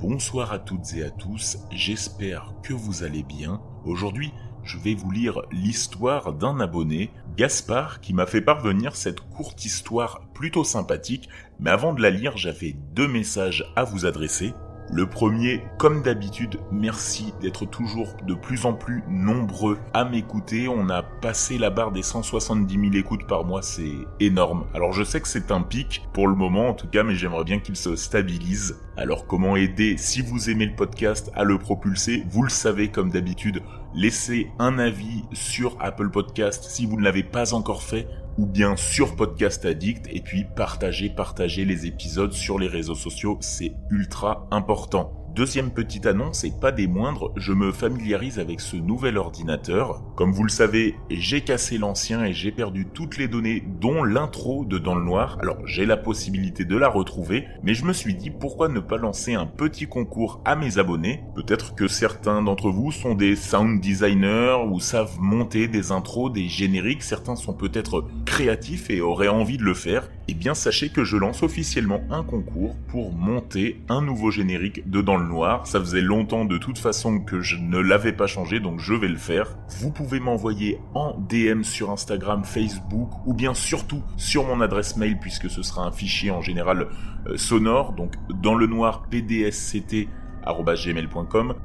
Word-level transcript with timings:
Bonsoir 0.00 0.52
à 0.52 0.58
toutes 0.58 0.92
et 0.92 1.04
à 1.04 1.10
tous, 1.10 1.56
j'espère 1.70 2.52
que 2.62 2.74
vous 2.74 3.02
allez 3.02 3.22
bien. 3.22 3.62
Aujourd'hui, 3.86 4.30
je 4.62 4.76
vais 4.78 4.94
vous 4.94 5.10
lire 5.10 5.40
l'histoire 5.50 6.34
d'un 6.34 6.60
abonné, 6.60 7.10
Gaspard, 7.34 8.02
qui 8.02 8.12
m'a 8.12 8.26
fait 8.26 8.42
parvenir 8.42 8.94
cette 8.94 9.20
courte 9.20 9.64
histoire 9.64 10.28
plutôt 10.34 10.64
sympathique, 10.64 11.30
mais 11.60 11.70
avant 11.70 11.94
de 11.94 12.02
la 12.02 12.10
lire, 12.10 12.36
j'avais 12.36 12.76
deux 12.92 13.08
messages 13.08 13.72
à 13.74 13.84
vous 13.84 14.04
adresser. 14.04 14.52
Le 14.92 15.08
premier, 15.08 15.62
comme 15.78 16.02
d'habitude, 16.02 16.60
merci 16.70 17.32
d'être 17.40 17.64
toujours 17.64 18.16
de 18.26 18.34
plus 18.34 18.66
en 18.66 18.74
plus 18.74 19.02
nombreux 19.08 19.78
à 19.94 20.04
m'écouter. 20.04 20.68
On 20.68 20.90
a 20.90 21.02
passé 21.02 21.56
la 21.56 21.70
barre 21.70 21.90
des 21.90 22.02
170 22.02 22.72
000 22.74 22.94
écoutes 22.94 23.26
par 23.26 23.44
mois, 23.44 23.62
c'est 23.62 23.96
énorme. 24.20 24.66
Alors 24.74 24.92
je 24.92 25.04
sais 25.04 25.22
que 25.22 25.28
c'est 25.28 25.50
un 25.50 25.62
pic 25.62 26.06
pour 26.12 26.28
le 26.28 26.34
moment 26.34 26.68
en 26.68 26.74
tout 26.74 26.86
cas, 26.86 27.02
mais 27.02 27.14
j'aimerais 27.14 27.44
bien 27.44 27.60
qu'il 27.60 27.76
se 27.76 27.96
stabilise. 27.96 28.76
Alors 28.98 29.26
comment 29.26 29.56
aider 29.56 29.98
si 29.98 30.22
vous 30.22 30.48
aimez 30.48 30.64
le 30.64 30.74
podcast 30.74 31.30
à 31.34 31.44
le 31.44 31.58
propulser? 31.58 32.24
Vous 32.30 32.42
le 32.42 32.48
savez 32.48 32.88
comme 32.88 33.10
d'habitude, 33.10 33.62
laissez 33.94 34.50
un 34.58 34.78
avis 34.78 35.22
sur 35.34 35.76
Apple 35.80 36.08
Podcast 36.08 36.64
si 36.64 36.86
vous 36.86 36.96
ne 36.98 37.04
l'avez 37.04 37.22
pas 37.22 37.52
encore 37.52 37.82
fait 37.82 38.08
ou 38.38 38.46
bien 38.46 38.74
sur 38.74 39.14
Podcast 39.14 39.66
Addict 39.66 40.06
et 40.10 40.22
puis 40.22 40.44
partagez, 40.44 41.10
partagez 41.10 41.66
les 41.66 41.84
épisodes 41.84 42.32
sur 42.32 42.58
les 42.58 42.68
réseaux 42.68 42.94
sociaux, 42.94 43.36
c'est 43.40 43.74
ultra 43.90 44.46
important. 44.50 45.25
Deuxième 45.36 45.70
petite 45.70 46.06
annonce, 46.06 46.44
et 46.44 46.50
pas 46.50 46.72
des 46.72 46.86
moindres, 46.86 47.30
je 47.36 47.52
me 47.52 47.70
familiarise 47.70 48.38
avec 48.38 48.58
ce 48.58 48.74
nouvel 48.74 49.18
ordinateur. 49.18 50.02
Comme 50.16 50.32
vous 50.32 50.44
le 50.44 50.48
savez, 50.48 50.94
j'ai 51.10 51.42
cassé 51.42 51.76
l'ancien 51.76 52.24
et 52.24 52.32
j'ai 52.32 52.50
perdu 52.50 52.86
toutes 52.86 53.18
les 53.18 53.28
données, 53.28 53.62
dont 53.78 54.02
l'intro 54.02 54.64
de 54.64 54.78
Dans 54.78 54.94
le 54.94 55.04
Noir. 55.04 55.36
Alors 55.42 55.58
j'ai 55.66 55.84
la 55.84 55.98
possibilité 55.98 56.64
de 56.64 56.74
la 56.74 56.88
retrouver, 56.88 57.44
mais 57.62 57.74
je 57.74 57.84
me 57.84 57.92
suis 57.92 58.14
dit 58.14 58.30
pourquoi 58.30 58.68
ne 58.68 58.80
pas 58.80 58.96
lancer 58.96 59.34
un 59.34 59.44
petit 59.44 59.86
concours 59.86 60.40
à 60.46 60.56
mes 60.56 60.78
abonnés? 60.78 61.20
Peut-être 61.34 61.74
que 61.74 61.86
certains 61.86 62.40
d'entre 62.40 62.70
vous 62.70 62.90
sont 62.90 63.14
des 63.14 63.36
sound 63.36 63.78
designers 63.82 64.64
ou 64.66 64.80
savent 64.80 65.20
monter 65.20 65.68
des 65.68 65.92
intros, 65.92 66.32
des 66.32 66.48
génériques. 66.48 67.02
Certains 67.02 67.36
sont 67.36 67.52
peut-être 67.52 68.06
créatifs 68.24 68.88
et 68.88 69.02
auraient 69.02 69.28
envie 69.28 69.58
de 69.58 69.64
le 69.64 69.74
faire. 69.74 70.08
Eh 70.28 70.34
bien 70.34 70.54
sachez 70.54 70.88
que 70.88 71.04
je 71.04 71.18
lance 71.18 71.42
officiellement 71.42 72.00
un 72.10 72.24
concours 72.24 72.74
pour 72.88 73.12
monter 73.12 73.82
un 73.90 74.00
nouveau 74.00 74.30
générique 74.30 74.88
de 74.88 75.02
Dans 75.02 75.18
le 75.18 75.25
Noir. 75.26 75.66
Ça 75.66 75.80
faisait 75.80 76.00
longtemps 76.00 76.44
de 76.44 76.58
toute 76.58 76.78
façon 76.78 77.20
que 77.20 77.40
je 77.40 77.56
ne 77.56 77.78
l'avais 77.78 78.12
pas 78.12 78.26
changé, 78.26 78.60
donc 78.60 78.80
je 78.80 78.94
vais 78.94 79.08
le 79.08 79.16
faire. 79.16 79.56
Vous 79.80 79.90
pouvez 79.90 80.20
m'envoyer 80.20 80.80
en 80.94 81.16
DM 81.18 81.62
sur 81.62 81.90
Instagram, 81.90 82.44
Facebook, 82.44 83.10
ou 83.26 83.34
bien 83.34 83.54
surtout 83.54 84.02
sur 84.16 84.44
mon 84.44 84.60
adresse 84.60 84.96
mail, 84.96 85.18
puisque 85.18 85.50
ce 85.50 85.62
sera 85.62 85.82
un 85.82 85.92
fichier 85.92 86.30
en 86.30 86.40
général 86.40 86.88
euh, 87.26 87.36
sonore, 87.36 87.92
donc 87.92 88.14
dans 88.42 88.54
le 88.54 88.66
noir 88.66 89.02
pdsct 89.10 90.08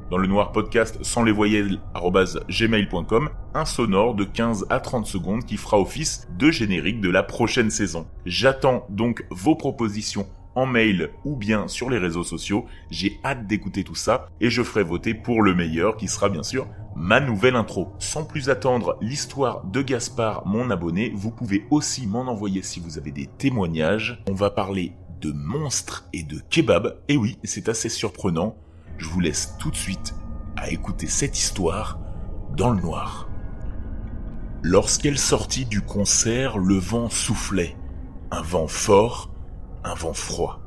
dans 0.10 0.18
le 0.18 0.28
noir 0.28 0.52
podcast 0.52 0.98
sans 1.04 1.24
les 1.24 1.32
voyelles 1.32 1.80
gmail.com, 2.50 3.30
un 3.54 3.66
sonore 3.66 4.16
de 4.16 4.24
15 4.24 4.66
à 4.70 4.80
30 4.80 5.06
secondes 5.06 5.46
qui 5.46 5.58
fera 5.58 5.80
office 5.80 6.28
de 6.38 6.50
générique 6.50 7.00
de 7.00 7.10
la 7.10 7.22
prochaine 7.22 7.70
saison. 7.70 8.08
J'attends 8.26 8.86
donc 8.90 9.26
vos 9.30 9.56
propositions 9.56 10.28
en 10.56 10.66
mail 10.66 11.12
ou 11.26 11.36
bien 11.36 11.68
sur 11.68 11.90
les 11.90 11.98
réseaux 11.98 12.24
sociaux. 12.24 12.66
J'ai 12.90 13.20
hâte 13.24 13.48
d'écouter 13.48 13.84
tout 13.84 13.96
ça 13.96 14.28
et 14.40 14.50
je 14.50 14.64
ferai 14.64 14.84
voter 14.84 15.14
pour 15.14 15.42
le 15.42 15.54
meilleur 15.54 15.98
qui 15.98 16.08
sera 16.08 16.30
bien 16.30 16.44
sûr 16.44 16.68
ma 16.96 17.20
nouvelle 17.20 17.56
intro. 17.56 17.94
Sans 18.00 18.24
plus 18.24 18.50
attendre 18.50 18.98
l'histoire 19.02 19.64
de 19.66 19.82
Gaspard, 19.82 20.46
mon 20.46 20.70
abonné, 20.70 21.12
vous 21.16 21.32
pouvez 21.32 21.66
aussi 21.70 22.08
m'en 22.08 22.22
envoyer 22.22 22.62
si 22.62 22.80
vous 22.80 22.98
avez 22.98 23.12
des 23.12 23.28
témoignages. 23.28 24.22
On 24.30 24.34
va 24.34 24.50
parler 24.50 24.94
de 25.22 25.32
monstres 25.32 26.08
et 26.14 26.24
de 26.24 26.40
kebab. 26.50 26.98
Et 27.08 27.18
oui, 27.18 27.38
c'est 27.44 27.70
assez 27.70 27.90
surprenant. 27.90 28.56
Je 28.98 29.08
vous 29.08 29.20
laisse 29.20 29.56
tout 29.60 29.72
de 29.72 29.76
suite 29.76 30.16
à 30.58 30.70
écouter 30.70 31.08
cette 31.08 31.38
histoire 31.38 32.00
dans 32.56 32.72
le 32.72 32.82
noir. 32.82 33.30
Lorsqu'elle 34.64 35.18
sortit 35.18 35.66
du 35.66 35.82
concert, 35.82 36.58
le 36.58 36.76
vent 36.76 37.10
soufflait. 37.10 37.76
Un 38.30 38.42
vent 38.42 38.68
fort 38.68 39.32
un 39.84 39.94
vent 39.96 40.14
froid. 40.14 40.62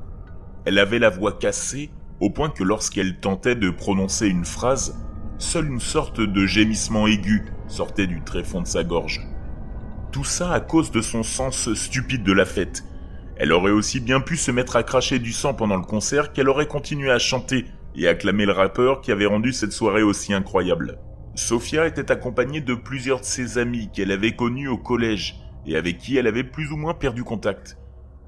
Elle 0.64 0.78
avait 0.78 0.98
la 0.98 1.10
voix 1.10 1.32
cassée 1.32 1.90
au 2.20 2.30
point 2.30 2.50
que 2.50 2.64
lorsqu'elle 2.64 3.18
tentait 3.20 3.56
de 3.56 3.70
prononcer 3.70 4.28
une 4.28 4.44
phrase, 4.44 4.98
seule 5.38 5.66
une 5.66 5.80
sorte 5.80 6.20
de 6.20 6.46
gémissement 6.46 7.06
aigu 7.06 7.44
sortait 7.66 8.06
du 8.06 8.22
tréfonds 8.22 8.62
de 8.62 8.66
sa 8.66 8.84
gorge. 8.84 9.20
Tout 10.12 10.24
ça 10.24 10.52
à 10.52 10.60
cause 10.60 10.90
de 10.90 11.00
son 11.00 11.22
sens 11.22 11.72
stupide 11.74 12.22
de 12.22 12.32
la 12.32 12.44
fête. 12.44 12.84
Elle 13.36 13.52
aurait 13.52 13.72
aussi 13.72 13.98
bien 13.98 14.20
pu 14.20 14.36
se 14.36 14.52
mettre 14.52 14.76
à 14.76 14.84
cracher 14.84 15.18
du 15.18 15.32
sang 15.32 15.54
pendant 15.54 15.76
le 15.76 15.82
concert 15.82 16.32
qu'elle 16.32 16.48
aurait 16.48 16.68
continué 16.68 17.10
à 17.10 17.18
chanter 17.18 17.66
et 17.96 18.06
acclamer 18.06 18.46
le 18.46 18.52
rappeur 18.52 19.00
qui 19.00 19.10
avait 19.10 19.26
rendu 19.26 19.52
cette 19.52 19.72
soirée 19.72 20.02
aussi 20.02 20.32
incroyable. 20.32 20.98
Sophia 21.34 21.86
était 21.86 22.12
accompagnée 22.12 22.60
de 22.60 22.74
plusieurs 22.74 23.20
de 23.20 23.24
ses 23.24 23.58
amis 23.58 23.90
qu'elle 23.92 24.12
avait 24.12 24.36
connus 24.36 24.68
au 24.68 24.78
collège 24.78 25.40
et 25.66 25.76
avec 25.76 25.98
qui 25.98 26.16
elle 26.16 26.28
avait 26.28 26.44
plus 26.44 26.70
ou 26.70 26.76
moins 26.76 26.94
perdu 26.94 27.24
contact. 27.24 27.76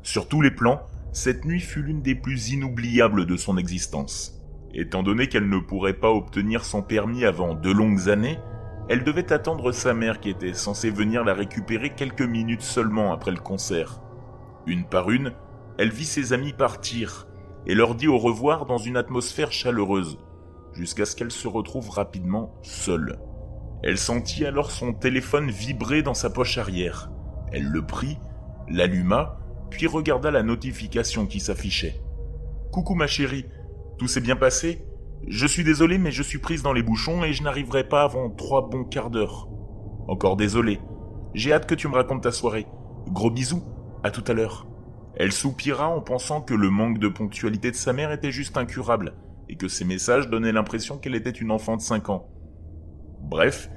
Sur 0.07 0.29
tous 0.29 0.41
les 0.41 0.53
plans, 0.53 0.83
cette 1.11 1.45
nuit 1.45 1.59
fut 1.59 1.83
l'une 1.83 2.01
des 2.01 2.15
plus 2.15 2.51
inoubliables 2.51 3.27
de 3.27 3.37
son 3.37 3.57
existence. 3.57 4.41
Étant 4.73 5.03
donné 5.03 5.27
qu'elle 5.27 5.49
ne 5.49 5.59
pourrait 5.59 5.99
pas 5.99 6.13
obtenir 6.13 6.65
son 6.65 6.81
permis 6.81 7.25
avant 7.25 7.55
de 7.55 7.73
longues 7.73 8.09
années, 8.09 8.39
elle 8.89 9.03
devait 9.03 9.33
attendre 9.33 9.73
sa 9.73 9.95
mère 9.95 10.21
qui 10.21 10.31
était 10.31 10.55
censée 10.55 10.91
venir 10.91 11.25
la 11.25 11.35
récupérer 11.35 11.91
quelques 11.91 12.23
minutes 12.23 12.63
seulement 12.63 13.13
après 13.13 13.33
le 13.33 13.41
concert. 13.41 14.01
Une 14.69 14.85
par 14.85 15.11
une, 15.11 15.33
elle 15.77 15.91
vit 15.91 16.05
ses 16.05 16.33
amis 16.33 16.53
partir 16.53 17.27
et 17.67 17.75
leur 17.75 17.97
dit 17.97 18.07
au 18.07 18.17
revoir 18.17 18.65
dans 18.65 18.79
une 18.79 18.97
atmosphère 18.97 19.51
chaleureuse, 19.51 20.19
jusqu'à 20.73 21.05
ce 21.05 21.17
qu'elle 21.17 21.33
se 21.33 21.49
retrouve 21.49 21.91
rapidement 21.91 22.55
seule. 22.63 23.19
Elle 23.83 23.99
sentit 23.99 24.47
alors 24.47 24.71
son 24.71 24.93
téléphone 24.93 25.51
vibrer 25.51 26.05
dans 26.05 26.15
sa 26.15 26.31
poche 26.31 26.59
arrière. 26.59 27.11
Elle 27.51 27.67
le 27.67 27.85
prit, 27.85 28.19
l'alluma 28.69 29.41
puis 29.71 29.87
regarda 29.87 30.31
la 30.31 30.43
notification 30.43 31.27
qui 31.27 31.41
s'affichait. 31.41 32.01
Coucou 32.73 32.95
ma 32.95 33.07
chérie, 33.07 33.47
tout 33.99 34.09
s'est 34.09 34.21
bien 34.21 34.37
passé? 34.37 34.85
Je 35.29 35.47
suis 35.47 35.65
désolé 35.65 35.99
mais 35.99 36.11
je 36.11 36.23
suis 36.23 36.39
prise 36.39 36.63
dans 36.63 36.73
les 36.73 36.83
bouchons 36.83 37.25
et 37.25 37.33
je 37.33 37.43
n'arriverai 37.43 37.89
pas 37.89 38.03
avant 38.03 38.31
trois 38.31 38.69
bons 38.69 38.85
quarts 38.85 39.11
d'heure. 39.11 39.49
Encore 40.09 40.37
désolé. 40.37 40.81
J'ai 41.35 41.53
hâte 41.53 41.67
que 41.67 41.75
tu 41.75 41.89
me 41.89 41.95
racontes 41.95 42.23
ta 42.23 42.33
soirée. 42.33 42.67
Gros 43.09 43.31
bisous, 43.31 43.63
à 44.03 44.11
tout 44.11 44.25
à 44.27 44.33
l'heure. 44.33 44.67
Elle 45.17 45.33
soupira 45.33 45.89
en 45.89 46.01
pensant 46.01 46.41
que 46.43 46.55
le 46.55 46.71
manque 46.71 46.99
de 46.99 47.09
ponctualité 47.09 47.71
de 47.71 47.77
sa 47.77 47.93
mère 47.93 48.13
était 48.13 48.31
juste 48.31 48.57
incurable, 48.57 49.15
et 49.49 49.57
que 49.57 49.69
ses 49.69 49.85
messages 49.85 50.29
donnaient 50.29 50.53
l'impression 50.53 50.99
qu'elle 50.99 51.15
était 51.15 51.31
une 51.31 51.51
enfant 51.51 51.77
de 51.77 51.83
5 51.83 52.11
ans. 52.11 52.29
Bref, 53.21 53.71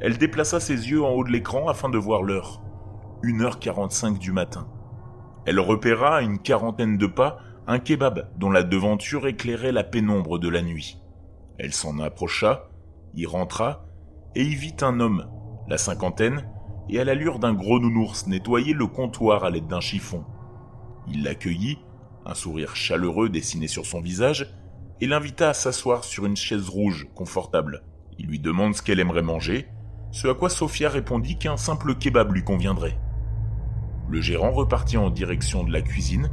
elle 0.00 0.16
déplaça 0.16 0.60
ses 0.60 0.90
yeux 0.90 1.02
en 1.02 1.10
haut 1.10 1.24
de 1.24 1.30
l'écran 1.30 1.68
afin 1.68 1.88
de 1.88 1.98
voir 1.98 2.22
l'heure. 2.22 2.62
1h45 3.22 4.18
du 4.18 4.32
matin. 4.32 4.68
Elle 5.48 5.60
repéra 5.60 6.16
à 6.16 6.20
une 6.20 6.40
quarantaine 6.40 6.98
de 6.98 7.06
pas 7.06 7.38
un 7.66 7.78
kebab 7.78 8.28
dont 8.36 8.50
la 8.50 8.62
devanture 8.62 9.26
éclairait 9.26 9.72
la 9.72 9.82
pénombre 9.82 10.38
de 10.38 10.50
la 10.50 10.60
nuit. 10.60 10.98
Elle 11.56 11.72
s'en 11.72 12.00
approcha, 12.00 12.68
y 13.14 13.24
rentra, 13.24 13.86
et 14.34 14.42
y 14.42 14.54
vit 14.54 14.76
un 14.82 15.00
homme, 15.00 15.26
la 15.66 15.78
cinquantaine, 15.78 16.46
et 16.90 17.00
à 17.00 17.04
l'allure 17.04 17.38
d'un 17.38 17.54
gros 17.54 17.80
nounours 17.80 18.26
nettoyer 18.26 18.74
le 18.74 18.86
comptoir 18.86 19.42
à 19.42 19.48
l'aide 19.48 19.68
d'un 19.68 19.80
chiffon. 19.80 20.22
Il 21.10 21.22
l'accueillit, 21.22 21.78
un 22.26 22.34
sourire 22.34 22.76
chaleureux 22.76 23.30
dessiné 23.30 23.68
sur 23.68 23.86
son 23.86 24.02
visage, 24.02 24.54
et 25.00 25.06
l'invita 25.06 25.48
à 25.48 25.54
s'asseoir 25.54 26.04
sur 26.04 26.26
une 26.26 26.36
chaise 26.36 26.68
rouge 26.68 27.08
confortable. 27.14 27.84
Il 28.18 28.26
lui 28.26 28.38
demande 28.38 28.74
ce 28.74 28.82
qu'elle 28.82 29.00
aimerait 29.00 29.22
manger, 29.22 29.66
ce 30.12 30.28
à 30.28 30.34
quoi 30.34 30.50
Sophia 30.50 30.90
répondit 30.90 31.38
qu'un 31.38 31.56
simple 31.56 31.94
kebab 31.94 32.34
lui 32.34 32.44
conviendrait. 32.44 32.98
Le 34.10 34.20
gérant 34.20 34.52
repartit 34.52 34.96
en 34.96 35.10
direction 35.10 35.64
de 35.64 35.72
la 35.72 35.82
cuisine, 35.82 36.30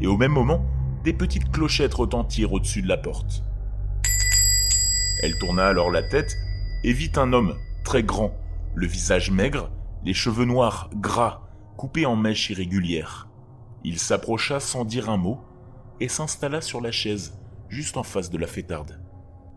et 0.00 0.06
au 0.06 0.16
même 0.16 0.32
moment, 0.32 0.64
des 1.04 1.12
petites 1.12 1.50
clochettes 1.50 1.94
retentirent 1.94 2.52
au-dessus 2.52 2.82
de 2.82 2.88
la 2.88 2.96
porte. 2.96 3.42
Elle 5.22 5.36
tourna 5.38 5.66
alors 5.66 5.90
la 5.90 6.02
tête 6.02 6.36
et 6.84 6.92
vit 6.92 7.12
un 7.16 7.32
homme 7.32 7.56
très 7.84 8.02
grand, 8.02 8.32
le 8.74 8.86
visage 8.86 9.30
maigre, 9.30 9.70
les 10.04 10.14
cheveux 10.14 10.44
noirs 10.44 10.88
gras, 10.94 11.42
coupés 11.76 12.06
en 12.06 12.16
mèches 12.16 12.50
irrégulières. 12.50 13.28
Il 13.84 13.98
s'approcha 13.98 14.60
sans 14.60 14.84
dire 14.84 15.10
un 15.10 15.16
mot 15.16 15.40
et 16.00 16.08
s'installa 16.08 16.60
sur 16.60 16.80
la 16.80 16.92
chaise, 16.92 17.38
juste 17.68 17.96
en 17.96 18.02
face 18.02 18.30
de 18.30 18.38
la 18.38 18.46
fêtarde. 18.46 19.00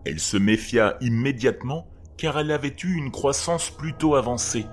Elle 0.06 0.20
se 0.20 0.38
méfia 0.38 0.98
immédiatement 1.02 1.88
car 2.18 2.38
elle 2.38 2.52
avait 2.52 2.76
eu 2.84 2.96
une 2.96 3.12
croissance 3.12 3.70
plutôt 3.70 4.16
avancée 4.16 4.66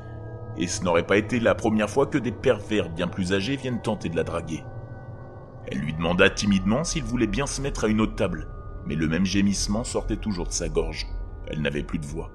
et 0.60 0.66
ce 0.66 0.84
n'aurait 0.84 1.06
pas 1.06 1.16
été 1.16 1.40
la 1.40 1.54
première 1.54 1.88
fois 1.88 2.06
que 2.06 2.18
des 2.18 2.32
pervers 2.32 2.90
bien 2.90 3.08
plus 3.08 3.32
âgés 3.32 3.56
viennent 3.56 3.80
tenter 3.80 4.10
de 4.10 4.16
la 4.16 4.24
draguer. 4.24 4.62
Elle 5.66 5.78
lui 5.78 5.94
demanda 5.94 6.28
timidement 6.28 6.84
s'il 6.84 7.02
voulait 7.02 7.26
bien 7.26 7.46
se 7.46 7.62
mettre 7.62 7.84
à 7.84 7.88
une 7.88 8.00
autre 8.00 8.14
table, 8.14 8.46
mais 8.84 8.94
le 8.94 9.08
même 9.08 9.24
gémissement 9.24 9.84
sortait 9.84 10.18
toujours 10.18 10.46
de 10.46 10.52
sa 10.52 10.68
gorge. 10.68 11.06
Elle 11.46 11.62
n'avait 11.62 11.82
plus 11.82 11.98
de 11.98 12.04
voix. 12.04 12.30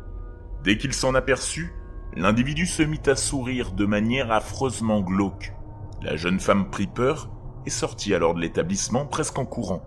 Dès 0.64 0.78
qu'il 0.78 0.94
s'en 0.94 1.14
aperçut, 1.14 1.72
l'individu 2.16 2.66
se 2.66 2.82
mit 2.82 3.02
à 3.06 3.16
sourire 3.16 3.74
de 3.74 3.86
manière 3.86 4.32
affreusement 4.32 5.02
glauque. 5.02 5.54
La 6.02 6.16
jeune 6.16 6.40
femme 6.40 6.72
prit 6.72 6.88
peur 6.88 7.30
et 7.68 7.70
sortit 7.70 8.16
alors 8.16 8.34
de 8.34 8.42
l'établissement 8.42 9.06
presque 9.06 9.38
en 9.38 9.46
courant. 9.46 9.84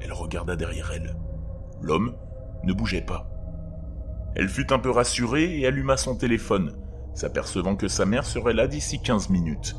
Elle 0.00 0.12
regarda 0.14 0.56
derrière 0.56 0.90
elle. 0.94 1.16
L'homme 1.82 2.14
ne 2.64 2.72
bougeait 2.72 3.04
pas. 3.04 3.28
Elle 4.34 4.48
fut 4.48 4.72
un 4.72 4.78
peu 4.78 4.90
rassurée 4.90 5.58
et 5.58 5.66
alluma 5.66 5.98
son 5.98 6.16
téléphone, 6.16 6.72
s'apercevant 7.18 7.74
que 7.74 7.88
sa 7.88 8.06
mère 8.06 8.24
serait 8.24 8.54
là 8.54 8.68
d'ici 8.68 9.00
15 9.00 9.30
minutes. 9.30 9.74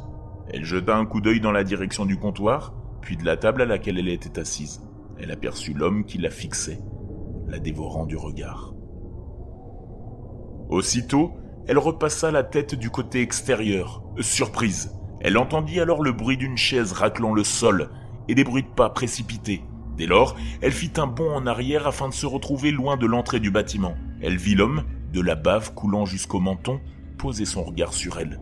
Elle 0.52 0.66
jeta 0.66 0.98
un 0.98 1.06
coup 1.06 1.22
d'œil 1.22 1.40
dans 1.40 1.54
la 1.54 1.64
direction 1.64 2.06
du 2.06 2.18
comptoir, 2.18 2.74
puis 3.02 3.16
de 3.16 3.24
la 3.24 3.38
table 3.38 3.62
à 3.62 3.66
laquelle 3.66 3.98
elle 3.98 4.10
était 4.10 4.40
assise. 4.40 4.82
Elle 5.18 5.32
aperçut 5.32 5.74
l'homme 5.74 6.04
qui 6.04 6.18
la 6.18 6.32
fixait, 6.32 6.82
la 7.48 7.60
dévorant 7.60 8.06
du 8.06 8.18
regard. 8.18 8.74
Aussitôt, 10.68 11.32
elle 11.66 11.78
repassa 11.78 12.30
la 12.30 12.44
tête 12.44 12.76
du 12.76 12.90
côté 12.90 13.22
extérieur. 13.22 14.04
Surprise. 14.20 14.92
Elle 15.22 15.38
entendit 15.38 15.80
alors 15.80 16.04
le 16.04 16.12
bruit 16.12 16.38
d'une 16.38 16.58
chaise 16.58 16.92
raclant 16.92 17.34
le 17.34 17.46
sol 17.46 17.90
et 18.28 18.36
des 18.36 18.44
bruits 18.44 18.64
de 18.64 18.68
pas 18.68 18.90
précipités. 18.90 19.64
Dès 19.96 20.08
lors, 20.08 20.36
elle 20.62 20.72
fit 20.74 20.92
un 20.98 21.08
bond 21.08 21.32
en 21.32 21.48
arrière 21.48 21.88
afin 21.88 22.10
de 22.10 22.14
se 22.14 22.26
retrouver 22.26 22.72
loin 22.72 22.98
de 22.98 23.06
l'entrée 23.06 23.40
du 23.40 23.50
bâtiment. 23.50 23.96
Elle 24.22 24.38
vit 24.38 24.56
l'homme, 24.56 24.84
de 25.14 25.22
la 25.22 25.36
bave 25.36 25.74
coulant 25.74 26.06
jusqu'au 26.06 26.40
menton, 26.40 26.80
poser 27.20 27.46
son 27.46 27.64
regard 27.64 27.94
sur 27.94 28.18
elle. 28.18 28.40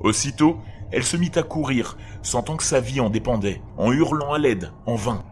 Aussitôt, 0.00 0.58
elle 0.90 1.04
se 1.04 1.16
mit 1.16 1.32
à 1.36 1.42
courir, 1.42 1.96
sentant 2.22 2.56
que 2.56 2.62
sa 2.62 2.80
vie 2.80 3.00
en 3.00 3.08
dépendait, 3.08 3.62
en 3.78 3.92
hurlant 3.92 4.34
à 4.34 4.38
l'aide, 4.38 4.72
en 4.84 4.96
vain. 4.96 5.24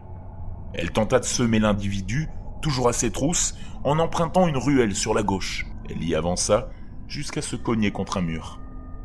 Elle 0.73 0.91
tenta 0.91 1.19
de 1.19 1.25
semer 1.25 1.59
l'individu, 1.59 2.29
toujours 2.61 2.89
à 2.89 2.93
ses 2.93 3.11
trousses, 3.11 3.55
en 3.83 3.99
empruntant 3.99 4.47
une 4.47 4.57
ruelle 4.57 4.95
sur 4.95 5.13
la 5.13 5.23
gauche. 5.23 5.67
Elle 5.89 6.03
y 6.03 6.15
avança 6.15 6.69
jusqu'à 7.07 7.41
se 7.41 7.55
cogner 7.55 7.91
contre 7.91 8.17
un 8.17 8.21
mur. 8.21 8.59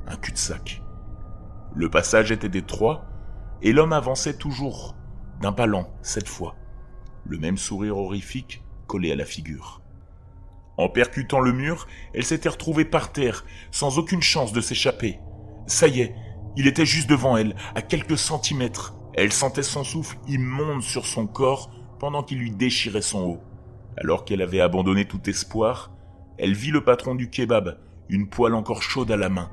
Un 0.07 0.17
cul-de-sac. 0.17 0.83
Le 1.75 1.91
passage 1.91 2.33
était 2.33 2.59
étroit, 2.59 3.05
et 3.61 3.73
l'homme 3.73 3.93
avançait 3.93 4.37
toujours, 4.37 4.97
d'un 5.41 5.53
pas 5.53 5.67
lent, 5.67 5.89
cette 6.03 6.29
fois, 6.29 6.57
le 7.25 7.39
même 7.39 7.57
sourire 7.57 7.99
horrifique 7.99 8.65
collé 8.87 9.13
à 9.13 9.17
la 9.17 9.25
figure. 9.25 9.82
En 10.77 10.89
percutant 10.89 11.41
le 11.41 11.53
mur, 11.53 11.87
elle 12.15 12.25
s'était 12.25 12.49
retrouvée 12.49 12.85
par 12.85 13.13
terre, 13.13 13.45
sans 13.71 13.99
aucune 13.99 14.23
chance 14.23 14.53
de 14.53 14.61
s'échapper. 14.61 15.19
Ça 15.67 15.87
y 15.87 16.01
est, 16.01 16.15
il 16.57 16.67
était 16.67 16.87
juste 16.87 17.09
devant 17.09 17.37
elle, 17.37 17.55
à 17.75 17.83
quelques 17.83 18.19
centimètres. 18.19 18.95
Elle 19.15 19.33
sentait 19.33 19.63
son 19.63 19.85
souffle 19.85 20.17
immonde 20.27 20.83
sur 20.83 21.07
son 21.07 21.27
corps 21.27 21.71
pendant 21.99 22.23
qu'il 22.23 22.39
lui 22.39 22.51
déchirait 22.51 23.03
son 23.03 23.23
haut. 23.23 23.41
Alors 23.99 24.25
qu'elle 24.25 24.41
avait 24.41 24.61
abandonné 24.61 25.05
tout 25.05 25.29
espoir, 25.29 25.93
elle 26.39 26.55
vit 26.55 26.71
le 26.71 26.83
patron 26.83 27.15
du 27.15 27.29
kebab, 27.29 27.79
une 28.09 28.29
poêle 28.29 28.55
encore 28.55 28.83
chaude 28.83 29.11
à 29.11 29.17
la 29.17 29.29
main, 29.29 29.51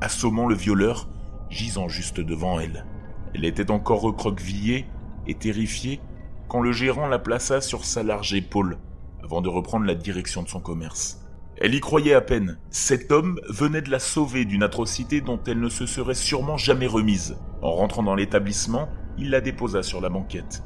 assommant 0.00 0.46
le 0.46 0.54
violeur, 0.54 1.08
gisant 1.50 1.88
juste 1.88 2.20
devant 2.20 2.58
elle. 2.58 2.86
Elle 3.34 3.44
était 3.44 3.70
encore 3.70 4.00
recroquevillée 4.00 4.86
et 5.26 5.34
terrifiée 5.34 6.00
quand 6.48 6.62
le 6.62 6.72
gérant 6.72 7.06
la 7.06 7.18
plaça 7.18 7.60
sur 7.60 7.84
sa 7.84 8.02
large 8.02 8.32
épaule 8.32 8.78
avant 9.22 9.40
de 9.40 9.48
reprendre 9.48 9.86
la 9.86 9.94
direction 9.94 10.42
de 10.42 10.48
son 10.48 10.60
commerce. 10.60 11.24
Elle 11.60 11.74
y 11.74 11.80
croyait 11.80 12.14
à 12.14 12.20
peine. 12.20 12.58
Cet 12.70 13.10
homme 13.10 13.40
venait 13.48 13.82
de 13.82 13.90
la 13.90 13.98
sauver 13.98 14.44
d'une 14.44 14.62
atrocité 14.62 15.20
dont 15.20 15.40
elle 15.46 15.60
ne 15.60 15.68
se 15.68 15.86
serait 15.86 16.14
sûrement 16.14 16.56
jamais 16.56 16.86
remise. 16.86 17.36
En 17.62 17.72
rentrant 17.72 18.04
dans 18.04 18.14
l'établissement, 18.14 18.88
il 19.18 19.30
la 19.30 19.40
déposa 19.40 19.82
sur 19.82 20.00
la 20.00 20.08
banquette. 20.08 20.62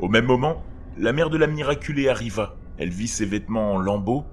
Au 0.00 0.08
même 0.08 0.26
moment, 0.26 0.64
la 0.96 1.12
mère 1.12 1.30
de 1.30 1.38
la 1.38 1.46
miraculée 1.46 2.08
arriva. 2.08 2.56
Elle 2.78 2.90
vit 2.90 3.06
ses 3.06 3.26
vêtements 3.26 3.74
en 3.74 3.78
lambeaux 3.78 4.24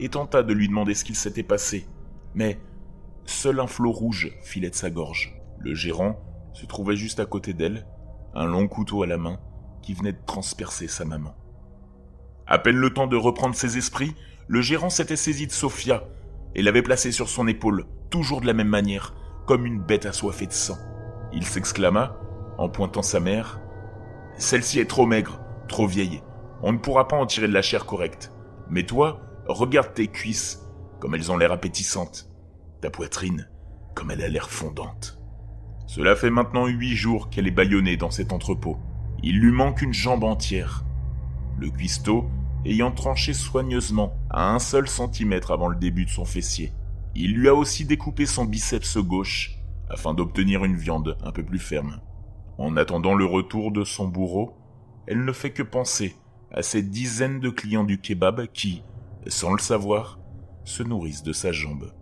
et 0.00 0.08
tenta 0.08 0.42
de 0.42 0.52
lui 0.54 0.68
demander 0.68 0.94
ce 0.94 1.04
qu'il 1.04 1.16
s'était 1.16 1.42
passé. 1.42 1.86
Mais 2.34 2.58
seul 3.26 3.60
un 3.60 3.66
flot 3.66 3.92
rouge 3.92 4.32
filait 4.42 4.70
de 4.70 4.74
sa 4.74 4.90
gorge. 4.90 5.38
Le 5.58 5.74
gérant 5.74 6.18
se 6.54 6.64
trouvait 6.64 6.96
juste 6.96 7.20
à 7.20 7.26
côté 7.26 7.52
d'elle, 7.52 7.86
un 8.34 8.46
long 8.46 8.66
couteau 8.66 9.02
à 9.02 9.06
la 9.06 9.18
main 9.18 9.38
qui 9.82 9.92
venait 9.92 10.12
de 10.12 10.24
transpercer 10.26 10.88
sa 10.88 11.04
maman. 11.04 11.34
À 12.46 12.58
peine 12.58 12.76
le 12.76 12.90
temps 12.90 13.06
de 13.06 13.16
reprendre 13.16 13.54
ses 13.54 13.78
esprits, 13.78 14.14
le 14.48 14.60
gérant 14.60 14.90
s'était 14.90 15.16
saisi 15.16 15.46
de 15.46 15.52
Sophia 15.52 16.04
et 16.54 16.62
l'avait 16.62 16.82
placée 16.82 17.12
sur 17.12 17.28
son 17.28 17.48
épaule, 17.48 17.86
toujours 18.10 18.40
de 18.40 18.46
la 18.46 18.52
même 18.52 18.68
manière, 18.68 19.14
comme 19.46 19.66
une 19.66 19.80
bête 19.80 20.06
assoiffée 20.06 20.46
de 20.46 20.52
sang. 20.52 20.78
Il 21.32 21.44
s'exclama, 21.44 22.16
en 22.58 22.68
pointant 22.68 23.02
sa 23.02 23.20
mère, 23.20 23.60
Celle-ci 24.36 24.80
est 24.80 24.90
trop 24.90 25.06
maigre, 25.06 25.40
trop 25.68 25.86
vieille, 25.86 26.22
on 26.62 26.72
ne 26.72 26.78
pourra 26.78 27.08
pas 27.08 27.16
en 27.16 27.26
tirer 27.26 27.46
de 27.46 27.52
la 27.52 27.62
chair 27.62 27.84
correcte. 27.86 28.32
Mais 28.70 28.84
toi, 28.84 29.20
regarde 29.46 29.92
tes 29.92 30.08
cuisses, 30.08 30.62
comme 30.98 31.14
elles 31.14 31.30
ont 31.30 31.36
l'air 31.36 31.52
appétissantes, 31.52 32.30
ta 32.80 32.90
poitrine, 32.90 33.48
comme 33.94 34.10
elle 34.10 34.22
a 34.22 34.28
l'air 34.28 34.48
fondante. 34.50 35.18
Cela 35.86 36.16
fait 36.16 36.30
maintenant 36.30 36.66
huit 36.66 36.96
jours 36.96 37.28
qu'elle 37.28 37.46
est 37.46 37.52
bâillonnée 37.52 37.96
dans 37.96 38.10
cet 38.10 38.32
entrepôt. 38.32 38.78
Il 39.22 39.38
lui 39.38 39.52
manque 39.52 39.82
une 39.82 39.92
jambe 39.92 40.24
entière. 40.24 40.84
Le 41.58 41.70
cuistot 41.70 42.28
ayant 42.64 42.90
tranché 42.90 43.34
soigneusement 43.34 44.14
à 44.30 44.54
un 44.54 44.58
seul 44.58 44.88
centimètre 44.88 45.50
avant 45.50 45.68
le 45.68 45.76
début 45.76 46.04
de 46.04 46.10
son 46.10 46.24
fessier. 46.24 46.72
Il 47.14 47.34
lui 47.34 47.48
a 47.48 47.54
aussi 47.54 47.84
découpé 47.84 48.26
son 48.26 48.44
biceps 48.44 48.98
gauche 48.98 49.58
afin 49.88 50.14
d'obtenir 50.14 50.64
une 50.64 50.76
viande 50.76 51.16
un 51.22 51.30
peu 51.30 51.44
plus 51.44 51.58
ferme. 51.58 52.00
En 52.58 52.76
attendant 52.76 53.14
le 53.14 53.24
retour 53.24 53.70
de 53.70 53.84
son 53.84 54.08
bourreau, 54.08 54.56
elle 55.06 55.24
ne 55.24 55.32
fait 55.32 55.50
que 55.50 55.62
penser 55.62 56.16
à 56.50 56.62
ces 56.62 56.82
dizaines 56.82 57.40
de 57.40 57.50
clients 57.50 57.84
du 57.84 58.00
kebab 58.00 58.46
qui, 58.46 58.82
sans 59.26 59.52
le 59.52 59.60
savoir, 59.60 60.18
se 60.64 60.82
nourrissent 60.82 61.22
de 61.22 61.32
sa 61.32 61.52
jambe. 61.52 61.92